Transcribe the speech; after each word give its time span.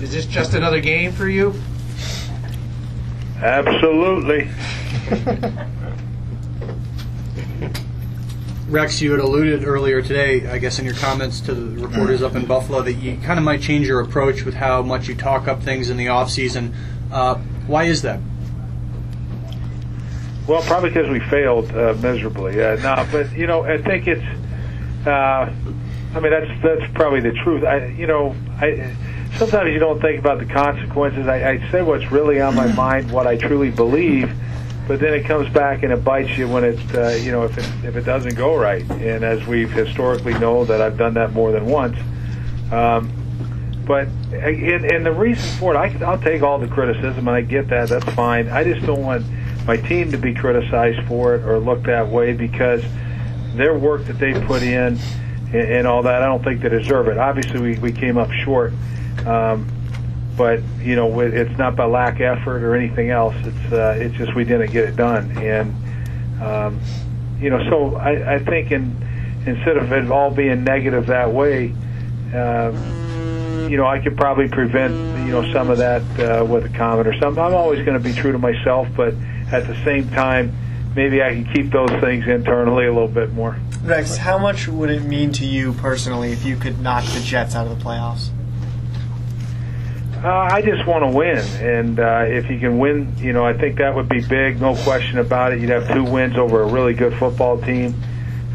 is 0.00 0.12
this 0.12 0.26
just 0.26 0.54
another 0.54 0.80
game 0.80 1.12
for 1.12 1.28
you? 1.28 1.54
Absolutely. 3.40 4.48
Rex, 8.68 9.00
you 9.00 9.12
had 9.12 9.20
alluded 9.20 9.64
earlier 9.64 10.02
today, 10.02 10.46
I 10.46 10.58
guess, 10.58 10.78
in 10.78 10.84
your 10.84 10.94
comments 10.94 11.40
to 11.42 11.54
the 11.54 11.80
reporters 11.80 12.22
up 12.22 12.34
in 12.34 12.44
Buffalo, 12.44 12.82
that 12.82 12.92
you 12.94 13.16
kind 13.18 13.38
of 13.38 13.44
might 13.44 13.62
change 13.62 13.86
your 13.88 14.00
approach 14.00 14.44
with 14.44 14.54
how 14.54 14.82
much 14.82 15.08
you 15.08 15.14
talk 15.14 15.48
up 15.48 15.62
things 15.62 15.88
in 15.88 15.96
the 15.96 16.08
off 16.08 16.30
season. 16.30 16.74
Uh, 17.10 17.36
why 17.66 17.84
is 17.84 18.02
that? 18.02 18.20
Well, 20.46 20.62
probably 20.62 20.90
because 20.90 21.08
we 21.08 21.20
failed 21.20 21.70
uh, 21.72 21.94
miserably. 21.94 22.62
Uh, 22.62 22.76
no, 22.76 23.06
but 23.10 23.32
you 23.32 23.46
know, 23.46 23.64
I 23.64 23.80
think 23.80 24.06
it's. 24.06 24.24
Uh, 25.06 25.52
I 26.14 26.20
mean, 26.20 26.30
that's 26.30 26.62
that's 26.62 26.92
probably 26.92 27.20
the 27.20 27.32
truth. 27.32 27.64
I, 27.64 27.86
you 27.86 28.06
know, 28.06 28.34
I 28.58 28.94
sometimes 29.38 29.70
you 29.70 29.78
don't 29.78 30.00
think 30.00 30.18
about 30.18 30.38
the 30.38 30.46
consequences. 30.46 31.26
I, 31.26 31.50
I 31.50 31.70
say 31.70 31.82
what's 31.82 32.10
really 32.10 32.40
on 32.40 32.54
my 32.54 32.70
mind, 32.72 33.10
what 33.10 33.26
I 33.26 33.36
truly 33.36 33.70
believe, 33.70 34.32
but 34.86 35.00
then 35.00 35.14
it 35.14 35.24
comes 35.24 35.48
back 35.52 35.82
and 35.82 35.92
it 35.92 36.04
bites 36.04 36.36
you 36.36 36.48
when 36.48 36.64
it, 36.64 36.94
uh, 36.94 37.10
you 37.10 37.30
know, 37.30 37.44
if 37.44 37.56
it 37.56 37.66
if 37.84 37.96
it 37.96 38.02
doesn't 38.04 38.34
go 38.34 38.56
right. 38.56 38.88
And 38.90 39.24
as 39.24 39.46
we've 39.46 39.70
historically 39.70 40.34
know 40.38 40.64
that 40.64 40.80
I've 40.80 40.98
done 40.98 41.14
that 41.14 41.32
more 41.32 41.52
than 41.52 41.66
once. 41.66 41.98
Um, 42.72 43.12
but 43.86 44.08
and, 44.32 44.84
and 44.84 45.06
the 45.06 45.12
reason 45.12 45.58
for 45.58 45.74
it, 45.74 45.76
I, 45.76 46.04
I'll 46.04 46.20
take 46.20 46.42
all 46.42 46.58
the 46.58 46.68
criticism, 46.68 47.28
and 47.28 47.30
I 47.30 47.40
get 47.40 47.68
that. 47.68 47.88
That's 47.88 48.04
fine. 48.14 48.48
I 48.48 48.64
just 48.64 48.84
don't 48.84 49.02
want 49.02 49.24
my 49.66 49.76
team 49.76 50.10
to 50.10 50.18
be 50.18 50.34
criticized 50.34 51.06
for 51.06 51.34
it 51.34 51.44
or 51.44 51.58
looked 51.58 51.84
that 51.84 52.08
way 52.08 52.32
because 52.32 52.82
their 53.54 53.78
work 53.78 54.04
that 54.06 54.18
they 54.18 54.32
put 54.46 54.62
in 54.62 54.98
and, 55.52 55.54
and 55.54 55.86
all 55.86 56.02
that, 56.02 56.22
I 56.22 56.26
don't 56.26 56.42
think 56.42 56.62
they 56.62 56.68
deserve 56.68 57.08
it. 57.08 57.18
Obviously, 57.18 57.60
we, 57.60 57.78
we 57.78 57.92
came 57.92 58.16
up 58.16 58.30
short, 58.30 58.72
um, 59.26 59.68
but 60.36 60.60
you 60.80 60.94
know 60.96 61.20
it's 61.20 61.58
not 61.58 61.76
by 61.76 61.84
lack 61.84 62.14
of 62.14 62.38
effort 62.38 62.62
or 62.62 62.74
anything 62.74 63.10
else. 63.10 63.34
It's 63.38 63.72
uh, 63.72 63.98
it's 63.98 64.14
just 64.16 64.34
we 64.34 64.44
didn't 64.44 64.70
get 64.70 64.88
it 64.88 64.96
done, 64.96 65.36
and 65.38 66.42
um, 66.42 66.80
you 67.40 67.50
know 67.50 67.68
so 67.68 67.96
I, 67.96 68.34
I 68.34 68.38
think 68.38 68.70
in 68.70 68.96
instead 69.46 69.76
of 69.76 69.92
it 69.92 70.10
all 70.10 70.30
being 70.30 70.64
negative 70.64 71.06
that 71.06 71.32
way. 71.32 71.74
Uh, 72.34 72.72
you 73.68 73.76
know, 73.76 73.86
I 73.86 73.98
could 73.98 74.16
probably 74.16 74.48
prevent, 74.48 74.94
you 75.26 75.32
know, 75.32 75.52
some 75.52 75.68
of 75.68 75.78
that 75.78 76.02
uh, 76.18 76.44
with 76.44 76.64
a 76.64 76.68
comment 76.70 77.06
or 77.06 77.12
something. 77.18 77.42
I'm 77.42 77.54
always 77.54 77.84
going 77.84 78.02
to 78.02 78.02
be 78.02 78.14
true 78.14 78.32
to 78.32 78.38
myself, 78.38 78.88
but 78.96 79.14
at 79.52 79.66
the 79.66 79.74
same 79.84 80.08
time, 80.10 80.54
maybe 80.94 81.22
I 81.22 81.30
can 81.30 81.52
keep 81.52 81.70
those 81.70 81.90
things 82.00 82.26
internally 82.26 82.86
a 82.86 82.92
little 82.92 83.08
bit 83.08 83.32
more. 83.32 83.58
Rex, 83.82 84.16
how 84.16 84.38
much 84.38 84.68
would 84.68 84.90
it 84.90 85.02
mean 85.02 85.32
to 85.32 85.46
you 85.46 85.72
personally 85.74 86.32
if 86.32 86.44
you 86.44 86.56
could 86.56 86.80
knock 86.80 87.04
the 87.04 87.20
Jets 87.20 87.54
out 87.54 87.66
of 87.66 87.78
the 87.78 87.84
playoffs? 87.84 88.30
Uh, 90.22 90.48
I 90.50 90.62
just 90.62 90.84
want 90.84 91.04
to 91.04 91.16
win, 91.16 91.38
and 91.38 92.00
uh, 92.00 92.24
if 92.26 92.50
you 92.50 92.58
can 92.58 92.80
win, 92.80 93.14
you 93.18 93.32
know, 93.32 93.46
I 93.46 93.52
think 93.52 93.78
that 93.78 93.94
would 93.94 94.08
be 94.08 94.20
big, 94.20 94.60
no 94.60 94.74
question 94.74 95.18
about 95.18 95.52
it. 95.52 95.60
You'd 95.60 95.70
have 95.70 95.86
two 95.92 96.02
wins 96.02 96.36
over 96.36 96.62
a 96.62 96.66
really 96.66 96.92
good 96.92 97.14
football 97.14 97.60
team, 97.62 97.94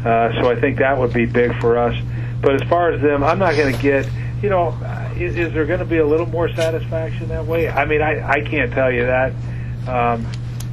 uh, 0.04 0.30
so 0.42 0.50
I 0.50 0.60
think 0.60 0.78
that 0.80 0.98
would 0.98 1.14
be 1.14 1.24
big 1.24 1.58
for 1.60 1.78
us. 1.78 1.96
But 2.42 2.60
as 2.60 2.68
far 2.68 2.90
as 2.90 3.00
them, 3.00 3.24
I'm 3.24 3.38
not 3.38 3.56
going 3.56 3.74
to 3.74 3.80
get, 3.80 4.06
you 4.42 4.50
know, 4.50 4.76
is, 5.16 5.36
is 5.36 5.54
there 5.54 5.64
going 5.64 5.78
to 5.78 5.86
be 5.86 5.96
a 5.96 6.06
little 6.06 6.26
more 6.26 6.50
satisfaction 6.50 7.28
that 7.28 7.46
way? 7.46 7.70
I 7.70 7.86
mean, 7.86 8.02
I 8.02 8.28
I 8.28 8.40
can't 8.42 8.70
tell 8.70 8.92
you 8.92 9.06
that. 9.06 9.32
Um, 9.88 10.26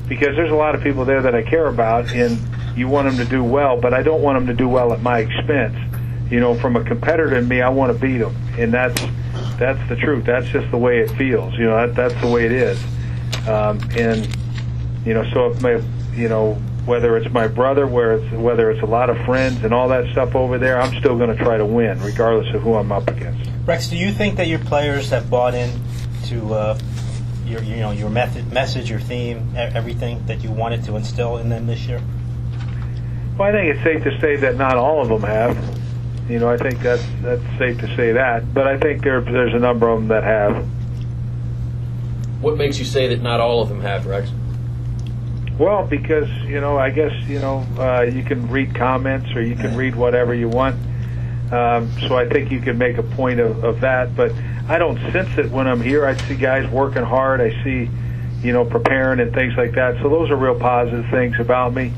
because 0.10 0.36
there's 0.36 0.52
a 0.52 0.56
lot 0.56 0.76
of 0.76 0.84
people 0.84 1.06
there 1.06 1.22
that 1.22 1.34
I 1.34 1.42
care 1.42 1.68
about, 1.68 2.12
and 2.12 2.38
you 2.78 2.90
want 2.90 3.08
them 3.08 3.16
to 3.26 3.32
do 3.32 3.42
well, 3.46 3.80
but 3.80 3.94
I 3.94 4.04
don't 4.04 4.22
want 4.22 4.38
them 4.40 4.48
to 4.48 4.54
do 4.54 4.68
well 4.68 4.92
at 4.92 5.02
my 5.02 5.20
expense. 5.20 5.78
You 6.30 6.42
know, 6.42 6.54
from 6.54 6.76
a 6.76 6.84
competitor 6.84 7.34
in 7.38 7.48
me, 7.48 7.62
I 7.62 7.70
want 7.70 7.94
to 7.94 7.98
beat 7.98 8.18
them, 8.18 8.36
and 8.58 8.74
that's 8.74 9.02
that's 9.62 9.90
the 9.90 9.96
truth. 9.96 10.26
That's 10.26 10.48
just 10.48 10.72
the 10.72 10.78
way 10.78 11.02
it 11.02 11.12
feels. 11.12 11.54
You 11.54 11.66
know, 11.66 11.88
that, 11.88 11.96
that's 11.96 12.20
the 12.20 12.28
way 12.28 12.46
it 12.46 12.52
is. 12.52 12.84
Um, 13.48 13.80
and 13.96 14.28
you 15.06 15.14
know, 15.14 15.24
so 15.32 15.52
if 15.52 15.62
my, 15.62 15.82
you 16.16 16.28
know, 16.28 16.56
whether 16.86 17.16
it's 17.16 17.32
my 17.32 17.48
brother, 17.48 17.86
where 17.86 18.14
it's, 18.14 18.32
whether 18.34 18.72
it's 18.72 18.82
a 18.82 18.88
lot 18.88 19.12
of 19.12 19.24
friends 19.24 19.64
and 19.64 19.72
all 19.72 19.88
that 19.90 20.12
stuff 20.12 20.36
over 20.36 20.58
there, 20.58 20.82
I'm 20.82 20.98
still 21.00 21.16
going 21.16 21.36
to 21.36 21.42
try 21.42 21.58
to 21.58 21.66
win, 21.66 22.02
regardless 22.02 22.54
of 22.56 22.64
who 22.64 22.74
I'm 22.74 22.92
up 22.92 23.08
against. 23.08 23.52
Rex, 23.66 23.88
do 23.88 23.98
you 23.98 24.12
think 24.12 24.38
that 24.38 24.48
your 24.48 24.58
players 24.60 25.12
have 25.12 25.30
bought 25.30 25.54
in 25.54 25.70
to 26.26 26.54
uh, 26.56 26.80
your 27.46 27.62
you 27.62 27.78
know 27.78 27.92
your 27.92 28.10
method, 28.10 28.52
message, 28.52 28.90
your 28.90 29.00
theme, 29.00 29.54
everything 29.56 30.26
that 30.26 30.44
you 30.44 30.52
wanted 30.52 30.84
to 30.86 30.96
instill 30.96 31.38
in 31.38 31.50
them 31.50 31.68
this 31.68 31.86
year? 31.86 32.02
Well, 33.38 33.48
I 33.48 33.52
think 33.52 33.76
it's 33.76 33.84
safe 33.84 34.04
to 34.06 34.20
say 34.20 34.38
that 34.38 34.56
not 34.56 34.76
all 34.76 35.04
of 35.04 35.10
them 35.10 35.22
have. 35.22 35.81
You 36.32 36.40
know, 36.40 36.50
I 36.50 36.58
think 36.58 36.80
that's 36.80 37.04
that's 37.22 37.44
safe 37.58 37.78
to 37.80 37.96
say 37.98 38.14
that. 38.14 38.54
But 38.54 38.66
I 38.66 38.78
think 38.78 39.04
there 39.04 39.20
there's 39.20 39.54
a 39.54 39.60
number 39.60 39.90
of 39.90 40.00
them 40.00 40.08
that 40.08 40.24
have. 40.24 40.66
What 42.42 42.58
makes 42.58 42.80
you 42.80 42.86
say 42.86 43.08
that 43.08 43.22
not 43.22 43.40
all 43.40 43.62
of 43.62 43.70
them 43.70 43.82
have, 43.82 44.06
Rex? 44.06 44.32
Well, 45.60 45.86
because 45.86 46.30
you 46.46 46.62
know, 46.62 46.78
I 46.78 46.90
guess 46.90 47.12
you 47.28 47.40
know, 47.40 47.66
uh, 47.78 48.02
you 48.02 48.24
can 48.24 48.50
read 48.50 48.74
comments 48.74 49.30
or 49.36 49.42
you 49.42 49.56
can 49.56 49.76
read 49.76 49.96
whatever 49.96 50.34
you 50.34 50.48
want. 50.48 50.76
Um, 51.52 51.92
so 52.08 52.18
I 52.18 52.28
think 52.30 52.50
you 52.50 52.62
can 52.62 52.78
make 52.78 52.98
a 52.98 53.04
point 53.04 53.42
of, 53.42 53.64
of 53.64 53.82
that. 53.82 54.16
But 54.16 54.32
I 54.70 54.78
don't 54.78 54.98
sense 55.12 55.38
it 55.38 55.52
when 55.52 55.68
I'm 55.68 55.82
here. 55.82 56.06
I 56.06 56.16
see 56.16 56.36
guys 56.36 56.70
working 56.72 57.04
hard. 57.04 57.42
I 57.42 57.50
see, 57.64 57.90
you 58.42 58.54
know, 58.54 58.64
preparing 58.64 59.20
and 59.20 59.34
things 59.34 59.56
like 59.58 59.74
that. 59.74 60.02
So 60.02 60.08
those 60.08 60.32
are 60.32 60.38
real 60.38 60.58
positive 60.58 61.06
things 61.12 61.38
about 61.40 61.74
me. 61.74 61.92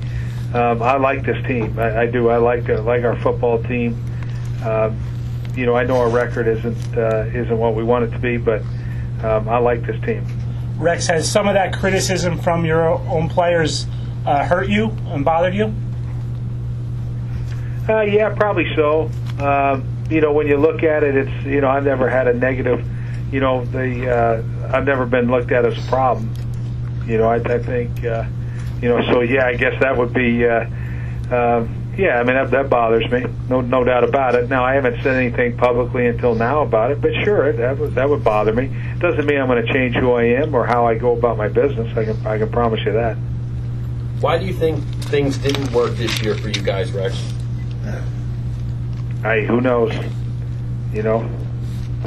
Um, 0.55 0.81
I 0.81 0.97
like 0.97 1.23
this 1.23 1.45
team. 1.45 1.77
I, 1.77 2.01
I 2.01 2.05
do. 2.07 2.29
I 2.29 2.37
like 2.37 2.67
uh, 2.67 2.81
like 2.81 3.03
our 3.03 3.15
football 3.21 3.61
team. 3.63 4.03
Um, 4.65 4.99
you 5.55 5.65
know, 5.65 5.75
I 5.75 5.83
know 5.83 5.97
our 5.97 6.09
record 6.09 6.47
isn't 6.47 6.97
uh, 6.97 7.25
isn't 7.33 7.57
what 7.57 7.75
we 7.75 7.83
want 7.83 8.05
it 8.05 8.11
to 8.11 8.19
be, 8.19 8.37
but 8.37 8.61
um, 9.23 9.47
I 9.47 9.57
like 9.57 9.85
this 9.85 9.99
team. 10.03 10.25
Rex, 10.77 11.07
has 11.07 11.29
some 11.29 11.47
of 11.47 11.53
that 11.53 11.73
criticism 11.73 12.39
from 12.39 12.65
your 12.65 12.83
own 12.83 13.29
players 13.29 13.85
uh, 14.25 14.43
hurt 14.43 14.69
you 14.69 14.89
and 15.07 15.23
bothered 15.23 15.53
you? 15.53 15.73
Uh, 17.87 18.01
yeah, 18.01 18.33
probably 18.33 18.73
so. 18.75 19.09
Um, 19.39 19.87
you 20.09 20.21
know, 20.21 20.31
when 20.31 20.47
you 20.47 20.57
look 20.57 20.83
at 20.83 21.03
it, 21.03 21.15
it's 21.15 21.45
you 21.45 21.61
know 21.61 21.69
I've 21.69 21.85
never 21.85 22.09
had 22.09 22.27
a 22.27 22.33
negative. 22.33 22.85
You 23.31 23.39
know, 23.39 23.65
the 23.65 24.09
uh, 24.09 24.75
I've 24.75 24.85
never 24.85 25.05
been 25.05 25.29
looked 25.29 25.51
at 25.51 25.65
as 25.65 25.77
a 25.77 25.87
problem. 25.89 26.33
You 27.05 27.17
know, 27.17 27.27
I, 27.27 27.35
I 27.35 27.59
think 27.59 28.03
uh, 28.03 28.25
you 28.81 28.89
know. 28.89 29.01
So 29.11 29.21
yeah, 29.21 29.45
I 29.45 29.55
guess 29.55 29.79
that 29.81 29.97
would 29.97 30.13
be. 30.13 30.47
Uh, 30.47 30.65
uh, 31.31 31.67
yeah, 31.97 32.19
I 32.19 32.23
mean 32.23 32.35
that, 32.35 32.51
that 32.51 32.69
bothers 32.69 33.09
me, 33.11 33.25
no 33.49 33.61
no 33.61 33.83
doubt 33.83 34.03
about 34.03 34.35
it. 34.35 34.49
Now 34.49 34.65
I 34.65 34.73
haven't 34.73 35.01
said 35.03 35.15
anything 35.15 35.57
publicly 35.57 36.07
until 36.07 36.33
now 36.33 36.63
about 36.63 36.91
it, 36.91 37.01
but 37.01 37.11
sure, 37.23 37.51
that 37.53 37.77
would 37.77 37.95
that 37.95 38.09
would 38.09 38.23
bother 38.23 38.53
me. 38.53 38.71
Doesn't 38.97 39.25
mean 39.25 39.39
I'm 39.39 39.47
going 39.47 39.63
to 39.63 39.73
change 39.73 39.95
who 39.95 40.13
I 40.13 40.23
am 40.23 40.55
or 40.55 40.65
how 40.65 40.87
I 40.87 40.95
go 40.95 41.15
about 41.15 41.37
my 41.37 41.47
business. 41.47 41.95
I 41.95 42.05
can 42.05 42.25
I 42.25 42.37
can 42.37 42.51
promise 42.51 42.79
you 42.85 42.93
that. 42.93 43.15
Why 44.19 44.37
do 44.37 44.45
you 44.45 44.53
think 44.53 44.83
things 45.05 45.37
didn't 45.37 45.71
work 45.71 45.91
this 45.95 46.21
year 46.21 46.35
for 46.35 46.47
you 46.47 46.61
guys, 46.61 46.91
Rex? 46.91 47.21
I 49.23 49.41
who 49.41 49.61
knows? 49.61 49.93
You 50.91 51.03
know, 51.03 51.19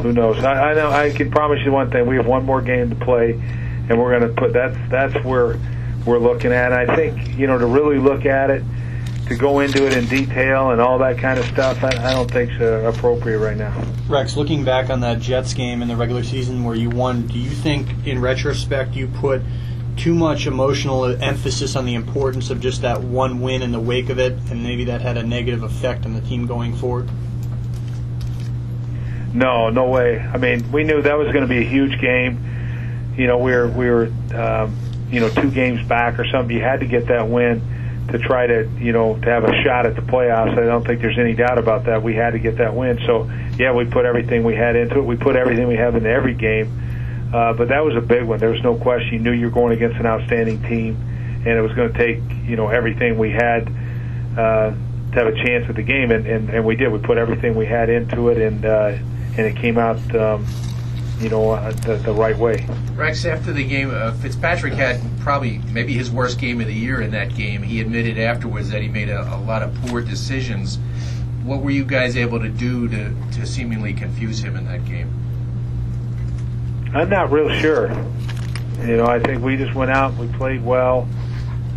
who 0.02 0.12
knows? 0.12 0.42
I, 0.44 0.70
I 0.70 0.74
know. 0.74 0.90
I 0.90 1.10
can 1.10 1.30
promise 1.30 1.60
you 1.64 1.72
one 1.72 1.90
thing: 1.90 2.06
we 2.06 2.16
have 2.16 2.26
one 2.26 2.44
more 2.44 2.60
game 2.60 2.90
to 2.90 2.96
play, 2.96 3.32
and 3.32 3.98
we're 3.98 4.18
going 4.18 4.34
to 4.34 4.40
put 4.40 4.52
that's 4.52 4.76
that's 4.90 5.24
where 5.24 5.58
we're 6.04 6.18
looking 6.18 6.52
at. 6.52 6.72
I 6.72 6.94
think 6.96 7.36
you 7.38 7.46
know 7.46 7.58
to 7.58 7.66
really 7.66 7.98
look 7.98 8.26
at 8.26 8.50
it, 8.50 8.62
to 9.26 9.36
go 9.36 9.58
into 9.58 9.84
it 9.84 9.96
in 9.96 10.06
detail 10.06 10.70
and 10.70 10.80
all 10.80 10.98
that 10.98 11.18
kind 11.18 11.38
of 11.38 11.44
stuff. 11.46 11.82
I, 11.82 11.88
I 11.88 12.14
don't 12.14 12.30
think 12.30 12.52
it's 12.52 12.96
appropriate 12.96 13.38
right 13.38 13.56
now. 13.56 13.84
Rex, 14.08 14.36
looking 14.36 14.64
back 14.64 14.88
on 14.88 15.00
that 15.00 15.20
Jets 15.20 15.52
game 15.52 15.82
in 15.82 15.88
the 15.88 15.96
regular 15.96 16.22
season 16.22 16.62
where 16.64 16.76
you 16.76 16.90
won, 16.90 17.26
do 17.26 17.38
you 17.38 17.50
think, 17.50 17.88
in 18.06 18.20
retrospect, 18.20 18.94
you 18.94 19.08
put 19.08 19.42
too 19.96 20.14
much 20.14 20.46
emotional 20.46 21.04
emphasis 21.22 21.74
on 21.74 21.86
the 21.86 21.94
importance 21.94 22.50
of 22.50 22.60
just 22.60 22.82
that 22.82 23.00
one 23.00 23.40
win 23.40 23.62
in 23.62 23.72
the 23.72 23.80
wake 23.80 24.10
of 24.10 24.18
it, 24.18 24.32
and 24.50 24.62
maybe 24.62 24.84
that 24.84 25.00
had 25.00 25.16
a 25.16 25.22
negative 25.22 25.62
effect 25.64 26.04
on 26.04 26.14
the 26.14 26.20
team 26.20 26.46
going 26.46 26.76
forward? 26.76 27.10
No, 29.34 29.70
no 29.70 29.88
way. 29.88 30.18
I 30.18 30.38
mean, 30.38 30.70
we 30.70 30.84
knew 30.84 31.02
that 31.02 31.18
was 31.18 31.32
going 31.32 31.42
to 31.42 31.48
be 31.48 31.58
a 31.58 31.68
huge 31.68 32.00
game. 32.00 33.14
You 33.16 33.26
know, 33.26 33.38
we 33.38 33.52
were 33.52 33.68
we 33.68 33.90
were 33.90 34.12
um, 34.34 34.76
you 35.10 35.20
know 35.20 35.30
two 35.30 35.50
games 35.50 35.86
back 35.88 36.18
or 36.18 36.26
something. 36.26 36.54
You 36.54 36.62
had 36.62 36.80
to 36.80 36.86
get 36.86 37.08
that 37.08 37.28
win 37.28 37.60
to 38.08 38.18
try 38.18 38.46
to 38.46 38.68
you 38.78 38.92
know 38.92 39.18
to 39.20 39.26
have 39.26 39.44
a 39.44 39.62
shot 39.62 39.86
at 39.86 39.96
the 39.96 40.02
playoffs. 40.02 40.52
I 40.52 40.66
don't 40.66 40.86
think 40.86 41.00
there's 41.00 41.18
any 41.18 41.34
doubt 41.34 41.58
about 41.58 41.84
that. 41.84 42.02
We 42.02 42.14
had 42.14 42.30
to 42.30 42.38
get 42.38 42.58
that 42.58 42.74
win. 42.74 42.98
So 43.06 43.30
yeah, 43.58 43.72
we 43.72 43.84
put 43.84 44.04
everything 44.04 44.44
we 44.44 44.54
had 44.54 44.76
into 44.76 44.98
it. 44.98 45.02
We 45.02 45.16
put 45.16 45.36
everything 45.36 45.68
we 45.68 45.76
have 45.76 45.96
into 45.96 46.08
every 46.08 46.34
game. 46.34 46.86
Uh, 47.34 47.52
but 47.52 47.68
that 47.68 47.84
was 47.84 47.96
a 47.96 48.00
big 48.00 48.24
one. 48.24 48.38
There 48.38 48.50
was 48.50 48.62
no 48.62 48.76
question. 48.76 49.14
You 49.14 49.18
knew 49.18 49.32
you 49.32 49.46
were 49.46 49.52
going 49.52 49.72
against 49.72 49.98
an 49.98 50.06
outstanding 50.06 50.62
team, 50.62 50.96
and 51.44 51.48
it 51.48 51.60
was 51.60 51.72
going 51.72 51.92
to 51.92 51.98
take 51.98 52.18
you 52.46 52.56
know 52.56 52.68
everything 52.68 53.18
we 53.18 53.30
had 53.30 53.68
uh, 54.38 54.70
to 54.70 55.12
have 55.12 55.26
a 55.26 55.44
chance 55.44 55.68
at 55.68 55.74
the 55.74 55.82
game, 55.82 56.12
and, 56.12 56.26
and, 56.26 56.50
and 56.50 56.64
we 56.64 56.76
did. 56.76 56.92
We 56.92 56.98
put 56.98 57.18
everything 57.18 57.56
we 57.56 57.66
had 57.66 57.88
into 57.88 58.28
it, 58.28 58.38
and 58.38 58.64
uh, 58.64 58.96
and 59.36 59.40
it 59.40 59.56
came 59.56 59.76
out 59.76 59.98
um, 60.14 60.46
you 61.18 61.28
know 61.28 61.52
uh, 61.52 61.70
the, 61.72 61.96
the 61.96 62.12
right 62.12 62.36
way. 62.36 62.66
Rex, 62.94 63.24
after 63.24 63.52
the 63.52 63.64
game, 63.64 63.90
uh, 63.90 64.12
Fitzpatrick 64.12 64.74
had 64.74 65.00
probably 65.20 65.58
maybe 65.72 65.92
his 65.92 66.10
worst 66.10 66.38
game 66.38 66.60
of 66.60 66.66
the 66.66 66.74
year 66.74 67.00
in 67.00 67.10
that 67.12 67.34
game. 67.34 67.62
He 67.62 67.80
admitted 67.80 68.18
afterwards 68.18 68.70
that 68.70 68.82
he 68.82 68.88
made 68.88 69.08
a, 69.08 69.22
a 69.34 69.38
lot 69.40 69.62
of 69.62 69.74
poor 69.86 70.00
decisions. 70.00 70.78
What 71.44 71.62
were 71.62 71.70
you 71.70 71.84
guys 71.84 72.16
able 72.16 72.40
to 72.40 72.48
do 72.48 72.88
to, 72.88 73.14
to 73.32 73.46
seemingly 73.46 73.92
confuse 73.92 74.40
him 74.40 74.56
in 74.56 74.66
that 74.66 74.84
game? 74.84 75.12
I'm 76.94 77.08
not 77.08 77.30
real 77.30 77.48
sure. 77.60 77.88
You 78.80 78.96
know, 78.96 79.06
I 79.06 79.18
think 79.20 79.42
we 79.42 79.56
just 79.56 79.74
went 79.74 79.90
out, 79.90 80.14
we 80.16 80.28
played 80.28 80.64
well. 80.64 81.08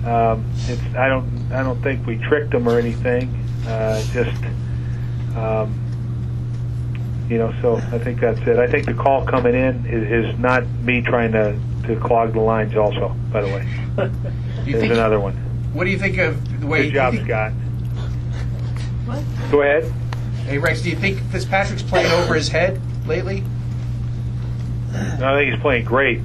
Um, 0.05 0.49
it's 0.67 0.81
I 0.95 1.09
don't 1.09 1.51
I 1.51 1.61
don't 1.61 1.81
think 1.81 2.05
we 2.05 2.17
tricked 2.17 2.51
them 2.51 2.67
or 2.67 2.79
anything. 2.79 3.33
Uh, 3.67 4.01
just 4.13 4.43
um, 5.35 5.88
you 7.29 7.37
know, 7.37 7.53
so 7.61 7.75
I 7.77 7.99
think 7.99 8.19
that's 8.19 8.39
it. 8.41 8.57
I 8.57 8.67
think 8.67 8.85
the 8.85 8.93
call 8.93 9.23
coming 9.25 9.53
in 9.55 9.85
is, 9.85 10.25
is 10.33 10.39
not 10.39 10.67
me 10.67 11.01
trying 11.01 11.31
to 11.33 11.57
to 11.87 11.95
clog 11.99 12.33
the 12.33 12.39
lines. 12.41 12.75
Also, 12.75 13.09
by 13.31 13.41
the 13.41 13.47
way, 13.47 13.65
You 14.65 14.73
there's 14.73 14.81
think, 14.81 14.93
another 14.93 15.19
one. 15.19 15.33
what 15.73 15.85
do 15.85 15.89
you 15.91 15.97
think 15.99 16.17
of 16.17 16.59
the 16.59 16.67
way? 16.67 16.83
Good 16.85 16.93
job, 16.93 17.11
do 17.13 17.19
you 17.19 17.25
think- 17.25 17.31
Scott. 17.33 17.51
What? 19.05 19.51
Go 19.51 19.61
ahead. 19.61 19.91
Hey 20.45 20.57
Rex, 20.57 20.81
do 20.81 20.89
you 20.89 20.95
think 20.95 21.19
Fitzpatrick's 21.31 21.83
playing 21.83 22.11
over 22.11 22.33
his 22.33 22.47
head 22.49 22.79
lately? 23.07 23.43
No, 24.91 25.35
I 25.35 25.39
think 25.39 25.53
he's 25.53 25.61
playing 25.61 25.85
great. 25.85 26.21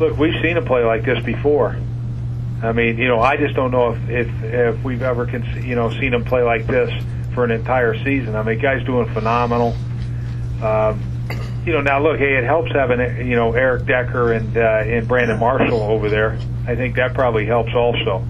Look, 0.00 0.16
we've 0.16 0.40
seen 0.42 0.56
him 0.56 0.64
play 0.64 0.82
like 0.84 1.04
this 1.04 1.22
before. 1.24 1.76
I 2.62 2.72
mean, 2.72 2.98
you 2.98 3.06
know, 3.08 3.20
I 3.20 3.36
just 3.36 3.54
don't 3.54 3.70
know 3.70 3.92
if 3.92 4.08
if, 4.08 4.42
if 4.44 4.82
we've 4.84 5.02
ever, 5.02 5.26
con- 5.26 5.62
you 5.62 5.74
know, 5.74 5.90
seen 5.90 6.14
him 6.14 6.24
play 6.24 6.42
like 6.42 6.66
this 6.66 6.90
for 7.34 7.44
an 7.44 7.50
entire 7.50 7.94
season. 8.04 8.34
I 8.34 8.42
mean, 8.42 8.58
guy's 8.58 8.84
doing 8.84 9.12
phenomenal. 9.12 9.74
Um, 10.62 11.02
you 11.64 11.72
know, 11.72 11.80
now 11.80 12.00
look, 12.00 12.18
hey, 12.18 12.36
it 12.36 12.44
helps 12.44 12.72
having 12.72 13.28
you 13.28 13.36
know 13.36 13.52
Eric 13.52 13.86
Decker 13.86 14.32
and 14.32 14.56
uh, 14.56 14.82
and 14.86 15.06
Brandon 15.06 15.38
Marshall 15.38 15.82
over 15.82 16.08
there. 16.08 16.38
I 16.66 16.74
think 16.74 16.96
that 16.96 17.14
probably 17.14 17.46
helps 17.46 17.74
also. 17.74 18.26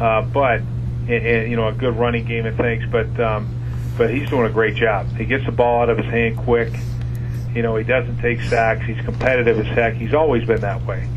Uh, 0.00 0.22
but 0.22 0.60
and, 0.60 1.10
and, 1.10 1.50
you 1.50 1.56
know, 1.56 1.68
a 1.68 1.72
good 1.72 1.96
running 1.96 2.24
game 2.24 2.46
and 2.46 2.56
things. 2.56 2.84
But 2.90 3.18
um, 3.20 3.54
but 3.96 4.10
he's 4.10 4.28
doing 4.30 4.46
a 4.46 4.52
great 4.52 4.76
job. 4.76 5.08
He 5.16 5.24
gets 5.24 5.44
the 5.44 5.52
ball 5.52 5.82
out 5.82 5.90
of 5.90 5.98
his 5.98 6.06
hand 6.06 6.38
quick. 6.38 6.72
You 7.54 7.62
know, 7.62 7.76
he 7.76 7.84
doesn't 7.84 8.20
take 8.20 8.40
sacks. 8.42 8.86
He's 8.86 9.00
competitive 9.04 9.58
as 9.58 9.66
heck. 9.66 9.94
He's 9.94 10.14
always 10.14 10.46
been 10.46 10.60
that 10.60 10.84
way. 10.86 11.08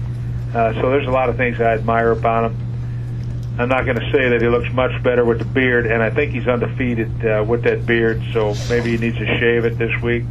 Uh, 0.55 0.73
so 0.73 0.89
there's 0.89 1.07
a 1.07 1.11
lot 1.11 1.29
of 1.29 1.37
things 1.37 1.61
I 1.61 1.73
admire 1.73 2.11
about 2.11 2.51
him. 2.51 2.57
I'm 3.59 3.69
not 3.69 3.85
going 3.85 3.99
to 3.99 4.11
say 4.11 4.29
that 4.29 4.41
he 4.41 4.47
looks 4.47 4.71
much 4.73 5.03
better 5.03 5.23
with 5.23 5.39
the 5.39 5.45
beard, 5.45 5.85
and 5.85 6.01
I 6.01 6.09
think 6.09 6.31
he's 6.31 6.47
undefeated 6.47 7.25
uh, 7.25 7.43
with 7.47 7.63
that 7.63 7.85
beard. 7.85 8.23
So 8.33 8.55
maybe 8.69 8.91
he 8.91 8.97
needs 8.97 9.17
to 9.17 9.25
shave 9.39 9.65
it 9.65 9.77
this 9.77 9.91
week. 10.01 10.23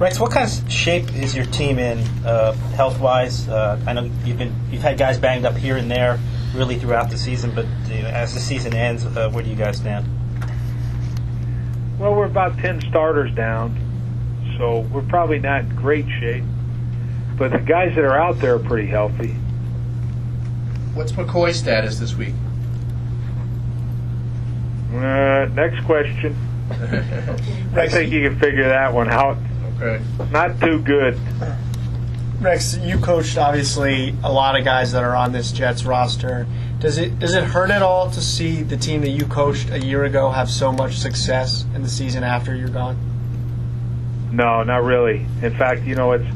Rex, 0.00 0.18
what 0.18 0.32
kind 0.32 0.50
of 0.50 0.72
shape 0.72 1.14
is 1.14 1.36
your 1.36 1.44
team 1.44 1.78
in, 1.78 1.98
uh, 2.24 2.52
health-wise? 2.74 3.46
Uh, 3.46 3.78
I 3.86 3.92
know 3.92 4.10
you've 4.24 4.38
been 4.38 4.54
you've 4.70 4.80
had 4.80 4.96
guys 4.96 5.18
banged 5.18 5.44
up 5.44 5.54
here 5.54 5.76
and 5.76 5.90
there, 5.90 6.18
really 6.54 6.78
throughout 6.78 7.10
the 7.10 7.18
season. 7.18 7.54
But 7.54 7.66
you 7.90 8.00
know, 8.00 8.08
as 8.08 8.32
the 8.32 8.40
season 8.40 8.72
ends, 8.72 9.04
uh, 9.04 9.28
where 9.28 9.44
do 9.44 9.50
you 9.50 9.56
guys 9.56 9.76
stand? 9.76 10.06
Well, 11.98 12.14
we're 12.14 12.24
about 12.24 12.56
10 12.56 12.80
starters 12.88 13.30
down, 13.34 13.76
so 14.56 14.80
we're 14.90 15.02
probably 15.02 15.38
not 15.38 15.64
in 15.64 15.76
great 15.76 16.06
shape. 16.18 16.44
But 17.36 17.52
the 17.52 17.58
guys 17.58 17.94
that 17.94 18.02
are 18.02 18.18
out 18.18 18.38
there 18.38 18.54
are 18.54 18.58
pretty 18.58 18.88
healthy. 18.88 19.32
What's 20.94 21.12
McCoy's 21.12 21.58
status 21.58 21.98
this 21.98 22.14
week? 22.14 22.34
Uh, 24.94 25.44
next 25.52 25.84
question. 25.84 26.34
I 27.76 27.86
think 27.86 28.10
you 28.10 28.26
can 28.26 28.38
figure 28.38 28.66
that 28.66 28.94
one 28.94 29.10
out. 29.10 29.36
Okay. 29.80 30.04
Not 30.30 30.60
too 30.60 30.80
good. 30.80 31.18
Rex, 32.40 32.76
you 32.78 32.98
coached 32.98 33.38
obviously 33.38 34.14
a 34.22 34.32
lot 34.32 34.58
of 34.58 34.64
guys 34.64 34.92
that 34.92 35.04
are 35.04 35.16
on 35.16 35.32
this 35.32 35.52
Jets 35.52 35.84
roster. 35.84 36.46
Does 36.80 36.98
it 36.98 37.18
does 37.18 37.34
it 37.34 37.44
hurt 37.44 37.70
at 37.70 37.82
all 37.82 38.10
to 38.10 38.20
see 38.20 38.62
the 38.62 38.76
team 38.76 39.02
that 39.02 39.10
you 39.10 39.26
coached 39.26 39.70
a 39.70 39.78
year 39.78 40.04
ago 40.04 40.30
have 40.30 40.50
so 40.50 40.72
much 40.72 40.98
success 40.98 41.64
in 41.74 41.82
the 41.82 41.88
season 41.88 42.24
after 42.24 42.54
you're 42.54 42.68
gone? 42.68 42.98
No, 44.32 44.62
not 44.62 44.84
really. 44.84 45.26
In 45.42 45.54
fact, 45.56 45.82
you 45.82 45.94
know, 45.94 46.12
it's. 46.12 46.26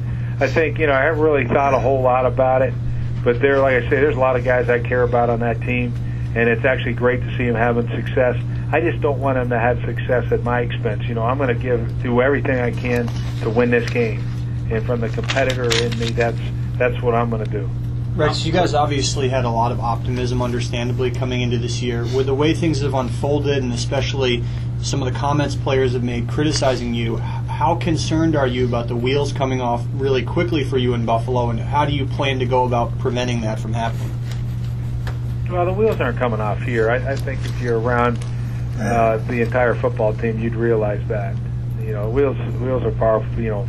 I 0.40 0.48
think 0.48 0.78
you 0.78 0.86
know 0.86 0.92
I 0.92 1.02
haven't 1.02 1.20
really 1.20 1.46
thought 1.46 1.74
a 1.74 1.78
whole 1.78 2.02
lot 2.02 2.26
about 2.26 2.62
it, 2.62 2.74
but 3.22 3.40
there, 3.40 3.58
like 3.60 3.82
I 3.82 3.88
say, 3.88 3.96
there's 3.96 4.16
a 4.16 4.20
lot 4.20 4.36
of 4.36 4.44
guys 4.44 4.68
I 4.68 4.80
care 4.80 5.02
about 5.02 5.30
on 5.30 5.40
that 5.40 5.60
team, 5.60 5.94
and 6.34 6.48
it's 6.48 6.64
actually 6.64 6.94
great 6.94 7.20
to 7.20 7.36
see 7.36 7.46
them 7.46 7.54
having 7.54 7.88
success. 7.88 8.36
I 8.72 8.80
just 8.80 9.00
don't 9.00 9.20
want 9.20 9.36
them 9.36 9.50
to 9.50 9.58
have 9.58 9.78
success 9.84 10.30
at 10.32 10.42
my 10.42 10.60
expense. 10.60 11.04
You 11.04 11.14
know, 11.14 11.22
I'm 11.22 11.38
going 11.38 11.54
to 11.54 11.62
give 11.62 12.02
do 12.02 12.20
everything 12.20 12.58
I 12.58 12.72
can 12.72 13.08
to 13.42 13.50
win 13.50 13.70
this 13.70 13.88
game, 13.90 14.20
and 14.70 14.84
from 14.84 15.00
the 15.00 15.08
competitor 15.08 15.64
in 15.84 15.98
me, 15.98 16.10
that's 16.10 16.38
that's 16.76 17.00
what 17.02 17.14
I'm 17.14 17.30
going 17.30 17.44
to 17.44 17.50
do. 17.50 17.70
Rex, 18.16 18.46
you 18.46 18.52
guys 18.52 18.74
obviously 18.74 19.28
had 19.28 19.44
a 19.44 19.50
lot 19.50 19.72
of 19.72 19.80
optimism, 19.80 20.40
understandably, 20.40 21.10
coming 21.10 21.40
into 21.40 21.58
this 21.58 21.82
year. 21.82 22.04
With 22.14 22.26
the 22.26 22.34
way 22.34 22.54
things 22.54 22.80
have 22.80 22.94
unfolded, 22.94 23.58
and 23.58 23.72
especially 23.72 24.44
some 24.80 25.02
of 25.02 25.12
the 25.12 25.18
comments 25.18 25.56
players 25.56 25.94
have 25.94 26.04
made 26.04 26.28
criticizing 26.28 26.94
you, 26.94 27.16
how 27.16 27.74
concerned 27.74 28.36
are 28.36 28.46
you 28.46 28.66
about 28.66 28.86
the 28.86 28.94
wheels 28.94 29.32
coming 29.32 29.60
off 29.60 29.84
really 29.94 30.22
quickly 30.22 30.62
for 30.62 30.78
you 30.78 30.94
in 30.94 31.04
Buffalo, 31.04 31.50
and 31.50 31.58
how 31.58 31.84
do 31.84 31.92
you 31.92 32.06
plan 32.06 32.38
to 32.38 32.46
go 32.46 32.64
about 32.64 32.96
preventing 33.00 33.40
that 33.40 33.58
from 33.58 33.72
happening? 33.72 34.12
Well, 35.54 35.66
the 35.66 35.72
wheels 35.72 36.00
aren't 36.00 36.18
coming 36.18 36.40
off 36.40 36.60
here. 36.62 36.90
I, 36.90 37.12
I 37.12 37.14
think 37.14 37.38
if 37.44 37.60
you're 37.60 37.78
around 37.78 38.18
uh, 38.80 39.18
the 39.18 39.40
entire 39.40 39.76
football 39.76 40.12
team, 40.12 40.40
you'd 40.40 40.56
realize 40.56 41.00
that. 41.06 41.36
You 41.80 41.92
know, 41.92 42.10
wheels 42.10 42.36
wheels 42.60 42.82
are 42.82 42.90
far 42.98 43.24
you 43.38 43.50
know 43.50 43.68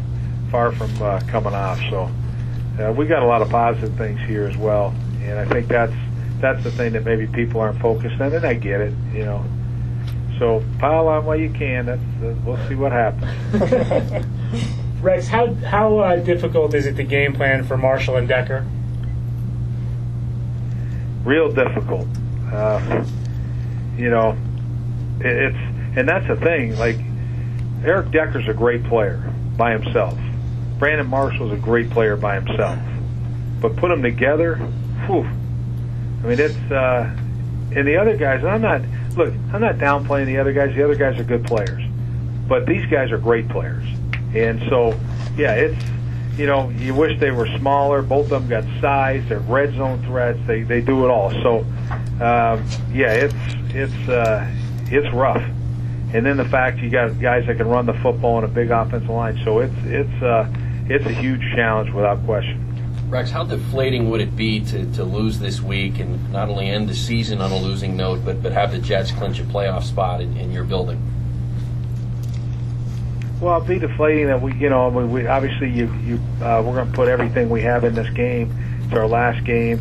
far 0.49 0.71
from 0.71 0.89
uh, 0.99 1.21
coming 1.27 1.53
off. 1.53 1.79
So 1.91 2.09
uh, 2.83 2.91
we 2.91 3.05
got 3.05 3.21
a 3.21 3.25
lot 3.27 3.43
of 3.43 3.51
positive 3.51 3.95
things 3.99 4.19
here 4.21 4.47
as 4.47 4.57
well, 4.57 4.95
and 5.21 5.37
I 5.37 5.45
think 5.45 5.67
that's 5.67 5.93
that's 6.39 6.63
the 6.63 6.71
thing 6.71 6.93
that 6.93 7.05
maybe 7.05 7.27
people 7.27 7.61
aren't 7.61 7.79
focused 7.79 8.19
on, 8.19 8.33
and 8.33 8.43
I 8.43 8.55
get 8.55 8.81
it. 8.81 8.93
You 9.13 9.25
know, 9.25 9.45
so 10.39 10.63
pile 10.79 11.07
on 11.07 11.23
while 11.23 11.39
you 11.39 11.51
can. 11.51 11.85
That's 11.85 12.01
uh, 12.23 12.33
we'll 12.43 12.67
see 12.67 12.73
what 12.73 12.93
happens. 12.93 14.25
Rex, 15.03 15.27
how 15.27 15.53
how 15.53 15.99
uh, 15.99 16.15
difficult 16.15 16.73
is 16.73 16.87
it 16.87 16.95
to 16.95 17.03
game 17.03 17.33
plan 17.33 17.63
for 17.63 17.77
Marshall 17.77 18.15
and 18.15 18.27
Decker? 18.27 18.65
Real 21.25 21.51
difficult. 21.51 22.07
Uh, 22.54 23.04
you 23.98 24.10
know, 24.10 24.38
it, 25.19 25.25
it's 25.25 25.98
and 25.98 26.07
that's 26.07 26.27
the 26.27 26.36
thing. 26.38 26.77
Like 26.77 26.98
Eric 27.83 28.12
Decker's 28.12 28.48
a 28.48 28.54
great 28.54 28.83
player 28.86 29.33
by 29.57 29.72
himself. 29.72 30.18
Brandon 30.77 31.07
Marshall's 31.07 31.54
a 31.54 31.57
great 31.57 31.89
player 31.89 32.16
by 32.16 32.36
himself. 32.36 32.77
But 33.62 33.75
put 33.77 33.89
them 33.89 34.04
together, 34.04 34.56
whew. 35.07 35.24
I 35.24 36.27
mean, 36.27 36.39
it's 36.39 36.72
uh, 36.72 37.10
and 37.75 37.88
the 37.88 37.98
other 37.98 38.16
guys. 38.18 38.44
I'm 38.44 38.62
not 38.62 38.81
look. 39.16 39.33
I'm 39.54 39.62
not 39.62 39.75
downplaying 39.75 40.28
the 40.28 40.38
other 40.38 40.54
guys. 40.54 40.75
The 40.75 40.83
other 40.83 40.95
guys 40.95 41.19
are 41.19 41.24
good 41.24 41.45
players, 41.45 41.83
but 42.48 42.66
these 42.66 42.86
guys 42.89 43.12
are 43.12 43.18
great 43.18 43.50
players. 43.50 43.86
And 44.33 44.62
so, 44.69 45.00
yeah, 45.38 45.54
it's 45.54 45.81
you 46.37 46.45
know, 46.45 46.69
you 46.69 46.93
wish 46.93 47.19
they 47.19 47.31
were 47.31 47.47
smaller. 47.57 48.01
Both 48.01 48.31
of 48.31 48.47
them 48.47 48.49
got 48.49 48.81
size. 48.81 49.23
They're 49.30 49.39
red 49.39 49.73
zone 49.75 50.04
threats. 50.04 50.39
They 50.45 50.63
they 50.63 50.81
do 50.81 51.06
it 51.06 51.09
all. 51.09 51.31
So, 51.31 51.59
um, 52.21 52.65
yeah, 52.94 53.13
it's 53.13 53.35
it's 53.69 54.09
uh, 54.09 54.49
it's 54.92 55.13
rough. 55.13 55.44
And 56.13 56.25
then 56.25 56.37
the 56.37 56.45
fact 56.45 56.80
you 56.80 56.89
got 56.89 57.19
guys 57.19 57.45
that 57.47 57.57
can 57.57 57.68
run 57.68 57.85
the 57.85 57.94
football 57.95 58.37
and 58.37 58.45
a 58.45 58.47
big 58.47 58.71
offensive 58.71 59.09
line. 59.09 59.39
So 59.44 59.59
it's 59.59 59.75
it's 59.85 60.23
uh, 60.23 60.51
it's 60.87 61.06
a 61.06 61.13
huge 61.13 61.42
challenge 61.56 61.92
without 61.92 62.23
question. 62.25 62.61
Rex, 63.09 63.30
how 63.30 63.44
deflating 63.44 64.09
would 64.09 64.19
it 64.19 64.35
be 64.35 64.59
to, 64.61 64.92
to 64.94 65.04
lose 65.04 65.37
this 65.37 65.61
week 65.61 65.99
and 65.99 66.31
not 66.31 66.49
only 66.49 66.69
end 66.69 66.89
the 66.89 66.95
season 66.95 67.39
on 67.39 67.51
a 67.51 67.57
losing 67.57 67.95
note, 67.95 68.25
but, 68.25 68.42
but 68.42 68.51
have 68.51 68.71
the 68.71 68.80
Jets 68.80 69.11
clinch 69.11 69.39
a 69.39 69.44
playoff 69.44 69.83
spot 69.83 70.21
in, 70.21 70.35
in 70.37 70.51
your 70.51 70.63
building? 70.63 70.99
Well, 73.45 73.61
be 73.61 73.78
deflating 73.78 74.25
that 74.25 74.42
we, 74.42 74.56
you 74.56 74.71
know, 74.71 74.90
we, 74.90 75.06
we 75.06 75.28
obviously 75.28 75.69
you, 75.69 75.94
you, 76.04 76.16
uh, 76.44 76.64
we're 76.66 76.73
going 76.73 76.87
to 76.87 76.94
put 76.94 77.07
everything 77.07 77.47
we 77.47 77.61
have 77.61 77.83
in 77.83 77.94
this 77.94 78.09
game. 78.16 78.52
It's 78.83 78.94
our 78.94 79.07
last 79.07 79.45
game. 79.45 79.80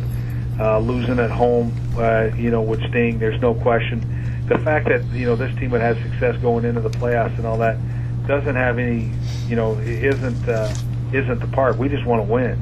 Uh, 0.59 0.77
losing 0.77 1.17
at 1.17 1.31
home, 1.31 1.75
uh, 1.97 2.29
you 2.35 2.51
know, 2.51 2.61
would 2.61 2.79
sting. 2.89 3.17
There's 3.17 3.41
no 3.41 3.55
question. 3.55 4.45
The 4.47 4.59
fact 4.59 4.87
that 4.89 5.03
you 5.05 5.25
know 5.25 5.35
this 5.35 5.51
team 5.57 5.71
would 5.71 5.81
have 5.81 5.97
success 5.97 6.39
going 6.43 6.63
into 6.63 6.79
the 6.79 6.91
playoffs 6.91 7.35
and 7.39 7.47
all 7.47 7.57
that 7.57 7.79
doesn't 8.27 8.55
have 8.55 8.77
any, 8.77 9.09
you 9.47 9.55
know, 9.55 9.79
isn't 9.79 10.47
uh, 10.47 10.71
isn't 11.11 11.39
the 11.39 11.47
part. 11.47 11.75
We 11.75 11.89
just 11.89 12.05
want 12.05 12.23
to 12.23 12.31
win, 12.31 12.61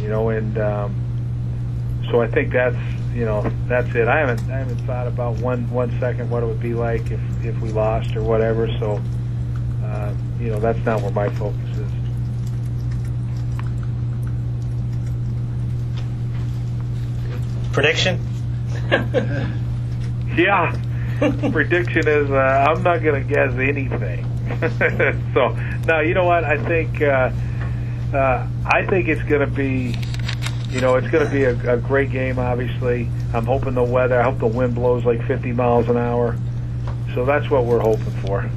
you 0.00 0.08
know, 0.08 0.30
and 0.30 0.58
um, 0.58 2.02
so 2.10 2.20
I 2.20 2.26
think 2.26 2.52
that's 2.52 2.74
you 3.14 3.24
know 3.26 3.48
that's 3.68 3.94
it. 3.94 4.08
I 4.08 4.18
haven't 4.18 4.50
I 4.50 4.58
haven't 4.58 4.84
thought 4.86 5.06
about 5.06 5.36
one 5.36 5.70
one 5.70 5.96
second 6.00 6.28
what 6.30 6.42
it 6.42 6.46
would 6.46 6.60
be 6.60 6.74
like 6.74 7.12
if 7.12 7.20
if 7.44 7.56
we 7.60 7.70
lost 7.70 8.16
or 8.16 8.24
whatever. 8.24 8.66
So 8.80 9.00
uh, 9.92 10.14
you 10.40 10.50
know, 10.50 10.58
that's 10.60 10.78
not 10.84 11.02
where 11.02 11.12
my 11.12 11.28
focus 11.30 11.60
is. 11.78 11.90
Prediction? 17.72 18.20
Yeah, 20.36 20.74
prediction 21.52 22.08
is 22.08 22.30
uh, 22.30 22.66
I'm 22.68 22.82
not 22.82 23.02
going 23.02 23.22
to 23.22 23.28
guess 23.28 23.52
anything. 23.52 24.24
so 25.34 25.50
now 25.86 26.00
you 26.00 26.14
know 26.14 26.24
what 26.24 26.44
I 26.44 26.56
think. 26.64 27.02
Uh, 27.02 27.30
uh, 28.14 28.46
I 28.66 28.86
think 28.86 29.08
it's 29.08 29.22
going 29.22 29.40
to 29.40 29.46
be, 29.46 29.94
you 30.70 30.80
know, 30.80 30.96
it's 30.96 31.08
going 31.08 31.26
to 31.26 31.32
be 31.32 31.44
a, 31.44 31.74
a 31.74 31.76
great 31.76 32.10
game. 32.10 32.38
Obviously, 32.38 33.08
I'm 33.34 33.44
hoping 33.44 33.74
the 33.74 33.82
weather. 33.82 34.20
I 34.20 34.24
hope 34.24 34.38
the 34.38 34.46
wind 34.46 34.74
blows 34.74 35.04
like 35.04 35.26
50 35.26 35.52
miles 35.52 35.88
an 35.88 35.96
hour. 35.96 36.36
So 37.14 37.24
that's 37.24 37.48
what 37.50 37.64
we're 37.64 37.80
hoping 37.80 38.10
for. 38.26 38.50